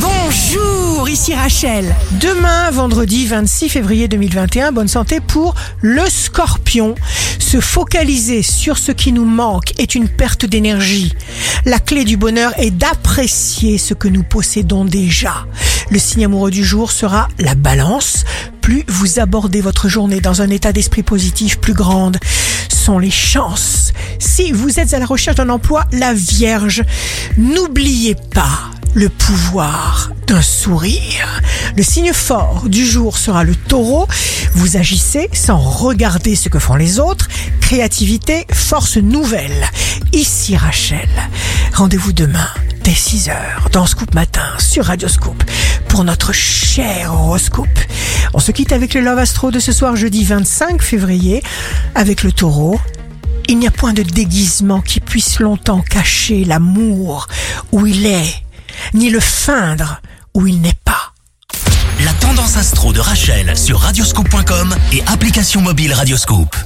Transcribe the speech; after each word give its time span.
Bonjour, 0.00 1.08
ici 1.08 1.34
Rachel. 1.34 1.94
Demain, 2.20 2.70
vendredi 2.70 3.26
26 3.26 3.68
février 3.68 4.06
2021, 4.06 4.70
bonne 4.70 4.86
santé 4.86 5.20
pour 5.20 5.54
le 5.80 6.08
scorpion. 6.08 6.94
Se 7.38 7.60
focaliser 7.60 8.42
sur 8.42 8.78
ce 8.78 8.92
qui 8.92 9.12
nous 9.12 9.24
manque 9.24 9.72
est 9.78 9.94
une 9.94 10.08
perte 10.08 10.46
d'énergie. 10.46 11.14
La 11.64 11.78
clé 11.80 12.04
du 12.04 12.16
bonheur 12.16 12.52
est 12.58 12.70
d'apprécier 12.70 13.78
ce 13.78 13.94
que 13.94 14.06
nous 14.06 14.22
possédons 14.22 14.84
déjà. 14.84 15.46
Le 15.90 15.98
signe 15.98 16.26
amoureux 16.26 16.50
du 16.50 16.64
jour 16.64 16.92
sera 16.92 17.28
la 17.38 17.54
balance. 17.54 18.24
Plus 18.60 18.84
vous 18.86 19.18
abordez 19.18 19.60
votre 19.60 19.88
journée 19.88 20.20
dans 20.20 20.42
un 20.42 20.50
état 20.50 20.72
d'esprit 20.72 21.02
positif, 21.02 21.58
plus 21.58 21.74
grandes 21.74 22.18
sont 22.68 22.98
les 22.98 23.10
chances. 23.10 23.92
Si 24.18 24.52
vous 24.52 24.78
êtes 24.78 24.94
à 24.94 24.98
la 24.98 25.06
recherche 25.06 25.36
d'un 25.36 25.48
emploi, 25.48 25.84
la 25.92 26.14
Vierge, 26.14 26.84
n'oubliez 27.36 28.14
pas 28.14 28.70
le 28.98 29.08
pouvoir 29.08 30.10
d'un 30.26 30.42
sourire. 30.42 31.40
Le 31.76 31.84
signe 31.84 32.12
fort 32.12 32.64
du 32.68 32.84
jour 32.84 33.16
sera 33.16 33.44
le 33.44 33.54
taureau. 33.54 34.08
Vous 34.54 34.76
agissez 34.76 35.30
sans 35.32 35.58
regarder 35.58 36.34
ce 36.34 36.48
que 36.48 36.58
font 36.58 36.74
les 36.74 36.98
autres. 36.98 37.28
Créativité, 37.60 38.44
force 38.52 38.96
nouvelle. 38.96 39.70
Ici 40.12 40.56
Rachel. 40.56 41.08
Rendez-vous 41.74 42.12
demain 42.12 42.48
dès 42.82 42.90
6h 42.90 43.70
dans 43.70 43.86
Scoop 43.86 44.14
Matin 44.14 44.48
sur 44.58 44.86
Radio 44.86 45.06
Scoop 45.06 45.44
pour 45.88 46.02
notre 46.02 46.32
cher 46.32 47.14
horoscope. 47.14 47.68
On 48.34 48.40
se 48.40 48.50
quitte 48.50 48.72
avec 48.72 48.94
le 48.94 49.00
Love 49.00 49.18
Astro 49.18 49.52
de 49.52 49.60
ce 49.60 49.70
soir 49.70 49.94
jeudi 49.94 50.24
25 50.24 50.82
février 50.82 51.40
avec 51.94 52.24
le 52.24 52.32
taureau. 52.32 52.80
Il 53.46 53.60
n'y 53.60 53.68
a 53.68 53.70
point 53.70 53.92
de 53.92 54.02
déguisement 54.02 54.80
qui 54.80 54.98
puisse 54.98 55.38
longtemps 55.38 55.82
cacher 55.82 56.44
l'amour 56.44 57.28
où 57.70 57.86
il 57.86 58.04
est 58.04 58.47
ni 58.94 59.10
le 59.10 59.20
feindre 59.20 60.00
où 60.34 60.46
il 60.46 60.60
n'est 60.60 60.78
pas. 60.84 61.12
La 62.04 62.12
tendance 62.14 62.56
astro 62.56 62.92
de 62.92 63.00
Rachel 63.00 63.56
sur 63.56 63.80
radioscope.com 63.80 64.74
et 64.92 65.02
application 65.06 65.60
mobile 65.60 65.92
Radioscope. 65.92 66.56